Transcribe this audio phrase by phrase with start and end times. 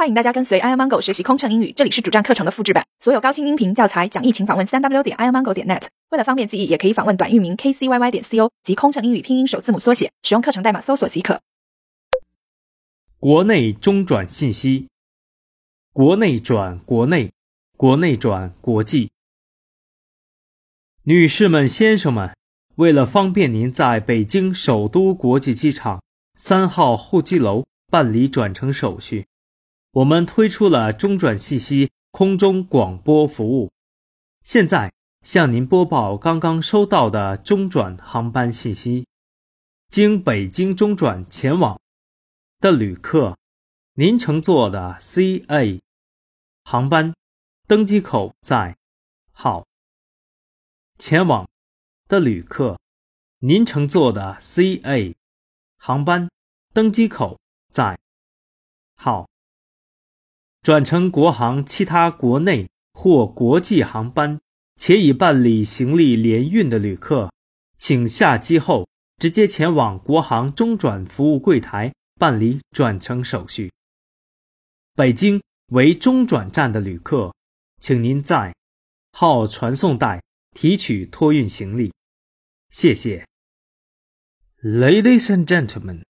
[0.00, 5.82] 欢迎大家跟随 i amango 学习空乘英语，这里是主站课程的复制版，所有高清音频教材讲义，请访问三 w 点 i amango 点 net。
[6.08, 11.42] 为了方便记忆，也可以访问短域名 kcyy 点 co 及空乘英语拼音首字母缩写，使用课程代码搜索即可。
[13.18, 14.88] 国内中转信息，
[15.92, 17.30] 国内转国内，
[17.76, 19.10] 国内转国际。
[21.02, 22.34] 女士们、先生们，
[22.76, 26.02] 为了方便您在北京首都国际机场
[26.36, 29.26] 三号候机楼办理转乘手续。
[29.92, 33.72] 我们推出了中转信息空中广播服务，
[34.40, 39.08] 现在向您播报刚刚收到的中转航班信息。
[39.88, 41.80] 经北京中转前往
[42.60, 43.36] 的旅客，
[43.94, 45.80] 您乘坐的 CA
[46.62, 47.12] 航班
[47.66, 48.76] 登机口在
[49.32, 49.66] 号。
[50.98, 51.48] 前往
[52.06, 52.78] 的旅客，
[53.40, 55.16] 您乘坐的 CA
[55.78, 56.30] 航班
[56.72, 57.98] 登机口在
[58.94, 59.29] 号。
[60.62, 64.38] 转乘国航其他国内或国际航班
[64.76, 67.32] 且已办理行李联运的旅客，
[67.78, 73.72] 请下机后直接前往国航中转服务柜台办理转乘手续。
[74.94, 77.34] 北京为中转站的旅客，
[77.80, 78.54] 请您在
[79.12, 80.22] 号传送带
[80.54, 81.90] 提取托运行李。
[82.68, 83.24] 谢谢。
[84.62, 86.02] Ladies and gentlemen,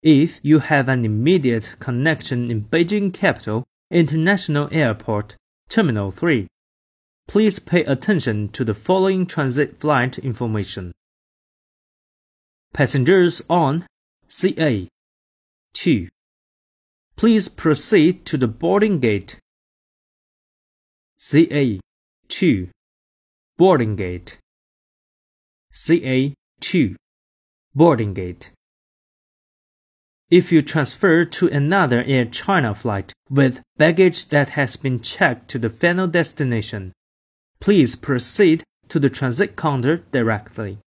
[0.00, 3.64] if you have an immediate connection in Beijing capital.
[3.90, 5.34] International Airport,
[5.68, 6.46] Terminal 3.
[7.26, 10.92] Please pay attention to the following transit flight information.
[12.72, 13.84] Passengers on
[14.28, 14.88] CA
[15.74, 16.08] 2.
[17.16, 19.36] Please proceed to the boarding gate.
[21.18, 21.80] CA
[22.28, 22.68] 2.
[23.58, 24.38] Boarding gate.
[25.72, 26.94] CA 2.
[27.74, 28.50] Boarding gate.
[30.30, 35.58] If you transfer to another Air China flight with baggage that has been checked to
[35.58, 36.92] the final destination,
[37.60, 40.78] please proceed to the transit counter directly.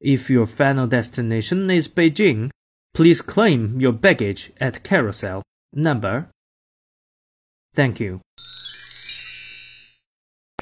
[0.00, 2.50] If your final destination is Beijing,
[2.94, 6.28] please claim your baggage at carousel number.
[7.74, 8.20] Thank you.